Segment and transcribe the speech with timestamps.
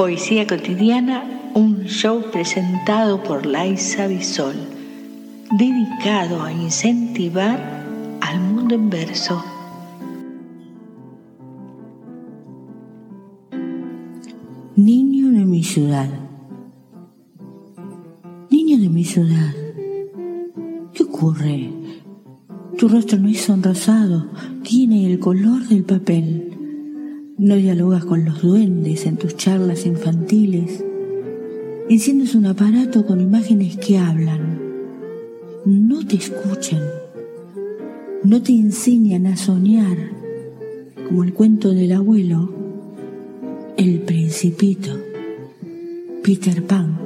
[0.00, 4.54] Poesía Cotidiana, un show presentado por Laisa Bisol,
[5.58, 7.84] dedicado a incentivar
[8.22, 9.44] al mundo en verso.
[14.74, 16.08] Niño de mi ciudad.
[18.48, 19.54] Niño de mi ciudad.
[20.94, 21.70] ¿Qué ocurre?
[22.78, 24.30] Tu rostro no es sonrosado,
[24.62, 26.59] tiene el color del papel.
[27.40, 30.84] No dialogas con los duendes en tus charlas infantiles.
[31.88, 34.60] Enciendes un aparato con imágenes que hablan.
[35.64, 36.82] No te escuchan.
[38.24, 39.96] No te enseñan a soñar,
[41.08, 42.52] como el cuento del abuelo,
[43.78, 44.90] el principito,
[46.22, 46.98] Peter Pan.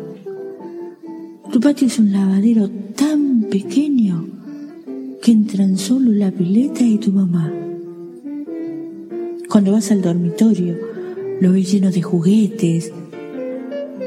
[1.53, 4.27] Tu patio es un lavadero tan pequeño
[5.23, 7.64] que entran solo la pileta y tu mamá.
[9.55, 10.77] Cuando vas al dormitorio,
[11.41, 12.93] lo ves lleno de juguetes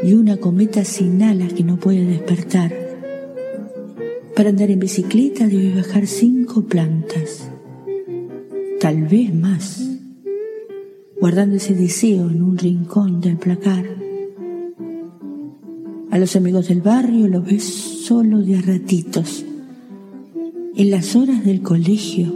[0.03, 2.73] y una cometa sin alas que no puede despertar.
[4.35, 7.49] Para andar en bicicleta debes bajar cinco plantas,
[8.81, 9.89] tal vez más,
[11.21, 13.85] guardando ese deseo en un rincón del placar.
[16.11, 19.45] A los amigos del barrio los ves solo de a ratitos,
[20.75, 22.33] en las horas del colegio,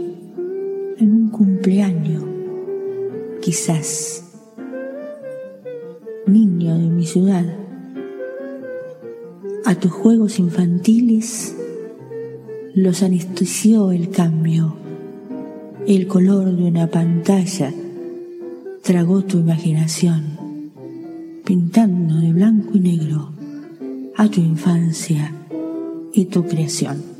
[0.96, 2.31] en un cumpleaños
[3.42, 4.22] quizás,
[6.28, 7.44] niño de mi ciudad,
[9.64, 11.56] a tus juegos infantiles
[12.74, 14.76] los anestesió el cambio,
[15.88, 17.74] el color de una pantalla
[18.82, 20.70] tragó tu imaginación,
[21.44, 23.32] pintando de blanco y negro
[24.16, 25.34] a tu infancia
[26.12, 27.11] y tu creación.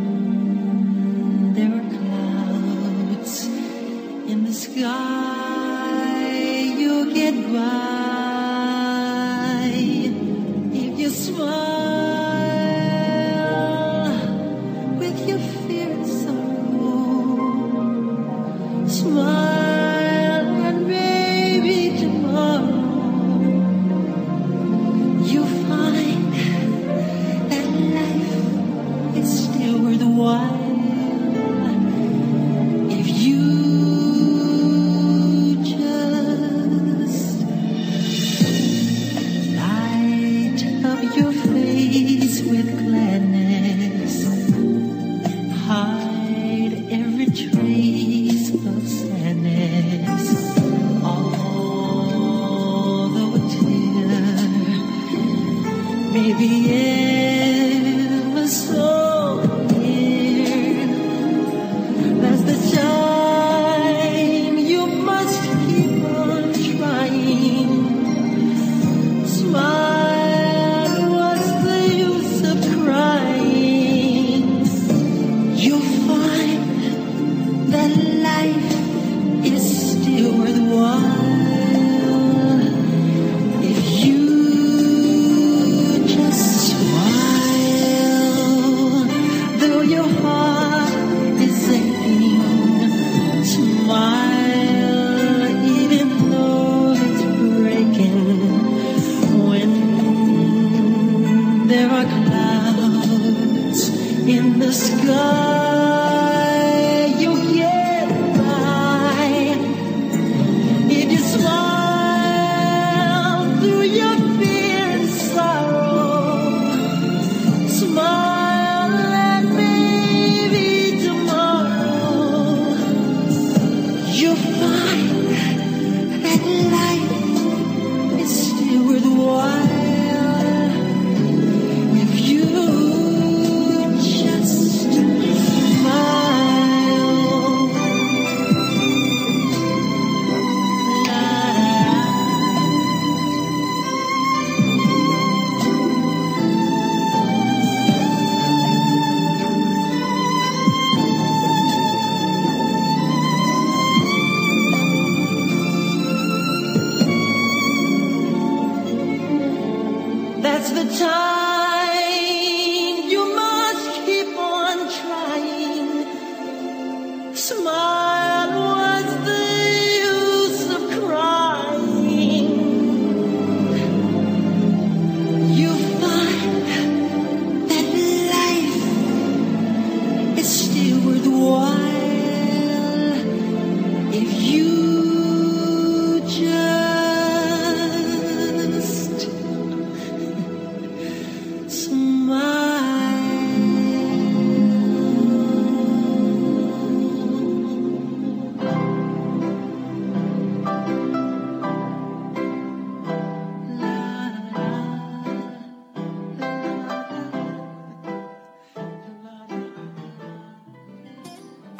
[1.53, 3.35] there are clouds
[4.31, 6.23] in the sky,
[6.81, 7.69] you get by
[10.73, 11.70] if you smile.
[29.81, 30.61] worth while
[32.91, 33.41] if you
[35.63, 37.41] just
[39.57, 44.15] light up your face with gladness,
[45.65, 50.25] hide every trace of sadness.
[51.03, 51.41] Although
[53.33, 54.37] a tear
[56.13, 56.51] may be
[58.35, 58.90] ever so.